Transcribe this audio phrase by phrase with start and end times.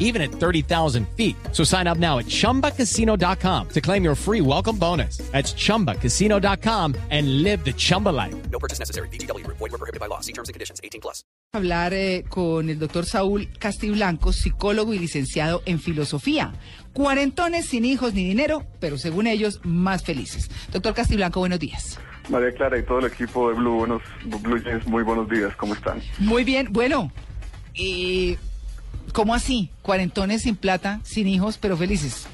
[0.00, 1.36] even at 30,000 feet.
[1.52, 5.18] So sign up now at chumbacasino.com to claim your free welcome bonus.
[5.30, 8.34] That's chumbacasino.com and live the Chumba life.
[8.50, 9.08] No purchase necessary.
[9.10, 9.46] BGW.
[9.46, 10.18] Void were prohibited by law.
[10.18, 10.80] See terms and conditions.
[10.82, 11.22] 18 plus.
[11.52, 16.52] hablar eh, con el doctor Saúl Castiblanco, psicólogo y licenciado en filosofía.
[16.92, 20.48] Cuarentones sin hijos ni dinero, pero según ellos, más felices.
[20.72, 21.98] Doctor Castiblanco, buenos días.
[22.28, 25.74] María Clara y todo el equipo de Blue, buenos, Blue Jeans, muy buenos días, ¿cómo
[25.74, 26.00] están?
[26.20, 27.10] Muy bien, bueno,
[27.74, 28.38] y
[29.12, 29.70] ¿cómo así?
[29.82, 32.26] Cuarentones sin plata, sin hijos, pero felices.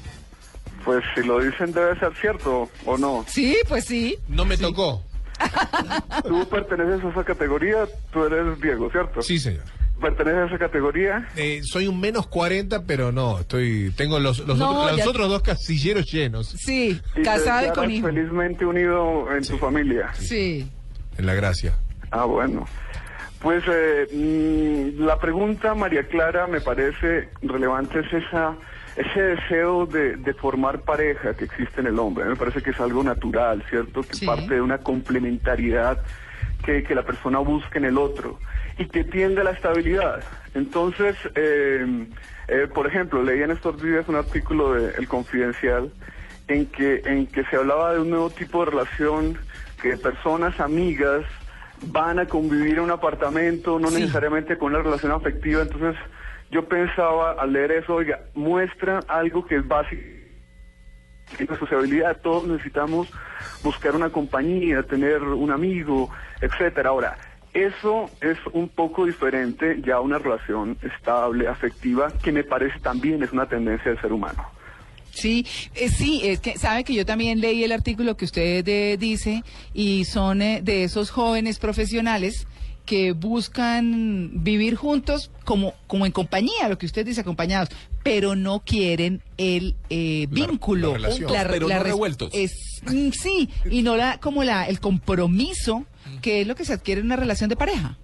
[0.85, 3.25] Pues si lo dicen debe ser cierto, ¿o no?
[3.27, 4.17] Sí, pues sí.
[4.29, 5.03] No me tocó.
[6.27, 9.21] Tú perteneces a esa categoría, tú eres Diego, ¿cierto?
[9.21, 9.63] Sí, señor.
[10.01, 11.27] ¿Perteneces a esa categoría?
[11.35, 15.09] Eh, soy un menos 40, pero no, estoy, tengo los, los, No, otros, los ya-
[15.09, 18.11] otros dos casilleros llenos Sí, Y casado y con hijos.
[18.11, 20.11] felizmente unido en tu familia.
[20.19, 20.69] Sí.
[21.17, 21.75] en la gracia.
[22.11, 22.65] Ah, bueno.
[23.41, 28.55] Pues eh, mm, la pregunta, María Clara, me parece relevante es esa
[28.95, 32.25] ese deseo de, de formar pareja que existe en el hombre.
[32.25, 34.01] Me parece que es algo natural, ¿cierto?
[34.01, 34.25] Que Sí.
[34.25, 35.99] parte de una complementariedad
[36.65, 38.39] que, que la persona busca en el otro
[38.79, 40.23] y que tiende a la estabilidad.
[40.55, 42.07] Entonces, eh,
[42.47, 45.91] eh, por ejemplo, leí en estos días un artículo de El Confidencial
[46.47, 49.37] en que, en que se hablaba de un nuevo tipo de relación
[49.79, 51.23] que personas amigas
[51.85, 54.01] van a convivir en un apartamento, no Sí.
[54.01, 55.61] necesariamente con una relación afectiva.
[55.61, 55.95] Entonces,
[56.51, 60.01] yo pensaba al leer eso, oiga, muestra algo que es básico
[61.39, 62.17] en la sociabilidad.
[62.21, 63.11] Todos necesitamos
[63.63, 66.09] buscar una compañía, tener un amigo,
[66.41, 66.89] etcétera.
[66.89, 67.17] Ahora,
[67.53, 73.23] eso es un poco diferente ya a una relación estable, afectiva, que me parece también
[73.23, 74.43] es una tendencia del ser humano.
[75.19, 78.97] Sí, eh, sí, es que sabe que yo también leí el artículo que usted eh,
[78.97, 82.45] dice y son eh, de esos jóvenes profesionales
[82.85, 87.67] que buscan vivir juntos como, como en compañía, lo que usted dice, acompañados,
[88.03, 90.91] pero no quieren el eh, La- vínculo.
[90.91, 91.29] la relación.
[91.29, 92.29] re- pero no revueltos.
[92.33, 95.85] Es, mm, sí, y no la, como la, el compromiso,
[96.21, 97.97] que es lo que se adquiere en una relación de pareja.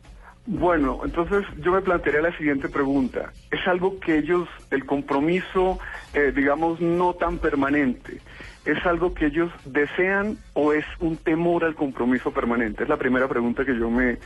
[0.46, 3.32] Bueno, entonces yo me plantearía la siguiente pregunta.
[3.50, 5.80] ¿Es algo que ellos, el compromiso,
[6.14, 8.22] eh, digamos, no tan permanente,
[8.66, 12.84] es algo que ellos desean o es un temor al compromiso permanente?
[12.84, 14.18] Es la primera pregunta que yo me,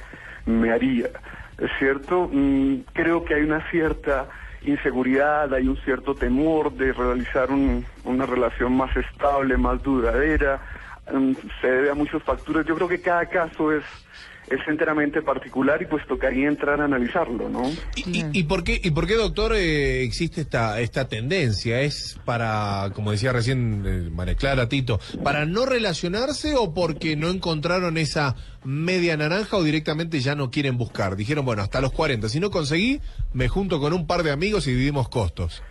[0.45, 1.09] me haría.
[1.57, 2.29] ¿Es cierto?
[2.31, 4.27] Mm, creo que hay una cierta
[4.61, 10.61] inseguridad, hay un cierto temor de realizar un- una relación más estable, más duradera.
[11.11, 12.65] Mm, se debe a muchos factores.
[12.67, 13.83] Yo creo que cada caso es
[14.49, 17.69] es enteramente particular y pues tocaría entrar a analizarlo, ¿no?
[17.97, 21.81] ¿Y, y- y por qué, y por qué doctor, eh, existe esta, esta tendencia?
[21.81, 27.27] ¿Es para, como decía recién eh, María Clara, Tito, para no relacionarse o porque no
[27.27, 31.17] encontraron esa media naranja o directamente ya no quieren buscar?
[31.17, 33.01] Dijeron, bueno, hasta los 40, si no conseguí,
[33.33, 35.61] me junto con un par de amigos y dividimos costos.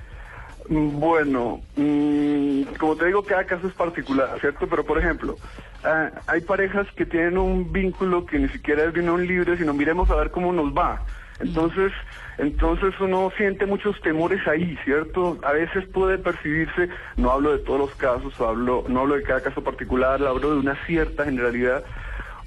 [0.69, 4.67] Mm, Bueno, mm, como te digo, cada caso es particular, ¿cierto?
[4.67, 5.37] Pero, por ejemplo,
[5.85, 9.73] ah, hay parejas que tienen un vínculo que ni siquiera es de unión libre, sino
[9.75, 11.03] miremos a ver cómo nos va.
[11.39, 11.93] Entonces,
[12.39, 15.39] entonces uno siente muchos temores ahí, ¿cierto?
[15.43, 19.43] A veces puede percibirse, no hablo de todos los casos, hablo, no hablo de cada
[19.43, 21.85] caso particular, hablo de una cierta generalidad.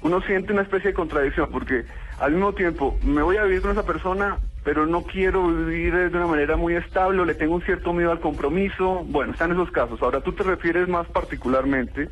[0.02, 1.84] Uno siente una especie de contradicción, porque
[2.18, 6.16] al mismo tiempo me voy a vivir con esa persona, pero no quiero vivir de
[6.16, 9.04] una manera muy estable, o le tengo un cierto miedo al compromiso.
[9.06, 10.00] Bueno, están esos casos.
[10.02, 12.10] Ahora tú te refieres más particularmente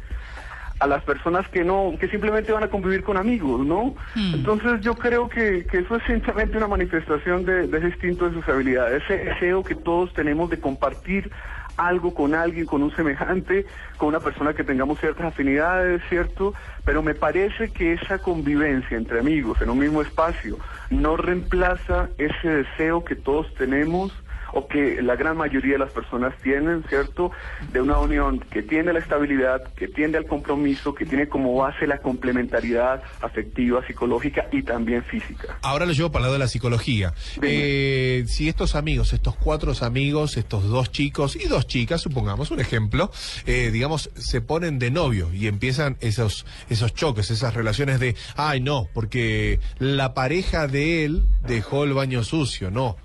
[0.80, 3.96] a las personas que no, que simplemente van a convivir con amigos, ¿no?
[4.14, 8.34] Entonces yo creo que, que eso es simplemente una manifestación de, de ese instinto de
[8.34, 11.30] sociabilidad, ese deseo que todos tenemos de compartir
[11.78, 13.64] algo con alguien, con un semejante,
[13.96, 16.52] con una persona que tengamos ciertas afinidades, ¿cierto?
[16.84, 20.58] Pero me parece que esa convivencia entre amigos en un mismo espacio
[20.90, 24.12] no reemplaza ese deseo que todos tenemos
[24.52, 27.30] o que la gran mayoría de las personas tienen, ¿cierto?
[27.72, 31.86] De una unión que tiene la estabilidad, que tiende al compromiso, que tiene como base
[31.86, 35.58] la complementariedad afectiva, psicológica y también física.
[35.62, 37.12] Ahora lo llevo para el lado de la psicología.
[37.42, 42.60] Eh, si estos amigos, estos cuatro amigos, estos dos chicos y dos chicas, supongamos un
[42.60, 43.10] ejemplo,
[43.46, 48.60] eh, digamos, se ponen de novio y empiezan esos, esos choques, esas relaciones de, ay
[48.60, 52.96] no, porque la pareja de él dejó el baño sucio, no.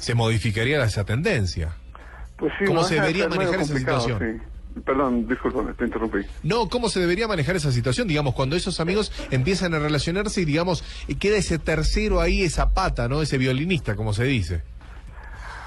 [0.00, 1.76] Se modificaría esa tendencia.
[2.36, 4.18] Pues sí, ¿Cómo no se debería manejar esa situación?
[4.18, 4.42] sí.
[4.84, 6.18] Perdón, discúlpame, te interrumpí.
[6.44, 8.06] No, ¿cómo se debería manejar esa situación?
[8.06, 10.84] Digamos, cuando esos amigos empiezan a relacionarse y, digamos,
[11.18, 13.20] queda ese tercero ahí, esa pata, ¿no?
[13.20, 14.62] Ese violinista, como se dice.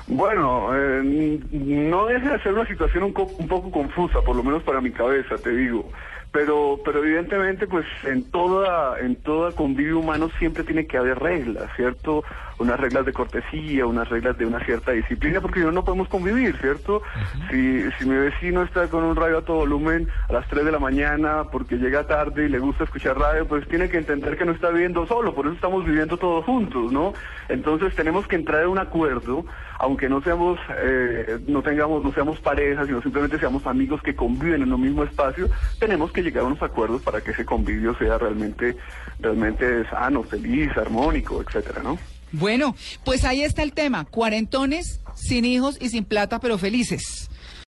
[0.08, 4.44] Bueno, eh, no deja de ser una situación un, co- un poco confusa, por lo
[4.44, 5.90] menos para mi cabeza, te digo.
[6.34, 11.70] Pero, pero evidentemente, pues en toda, en toda convivio humano siempre tiene que haber reglas,
[11.76, 12.24] ¿cierto?
[12.58, 16.08] Unas reglas de cortesía, unas reglas de una cierta disciplina, porque si no, no podemos
[16.08, 17.04] convivir, ¿cierto?
[17.52, 20.72] si, si mi vecino está con un radio a todo volumen a las 3 de
[20.72, 24.46] la mañana porque llega tarde y le gusta escuchar radio, pues tiene que entender que
[24.46, 27.14] no está viviendo solo, por eso estamos viviendo todos juntos, ¿no?
[27.48, 29.46] Entonces tenemos que entrar en un acuerdo,
[29.80, 34.64] aunque no seamos, eh, no tengamos, no seamos parejas, sino simplemente seamos amigos que conviven
[34.64, 35.48] en un mismo espacio,
[35.80, 38.78] tenemos que llegar a unos acuerdos para que ese convivio sea realmente,
[39.20, 42.00] realmente sano, feliz, armónico, etcétera, ¿no?
[42.32, 42.76] Bueno,
[43.06, 44.06] pues ahí está el tema.
[44.06, 47.30] Cuarentones, sin hijos y sin plata, pero felices.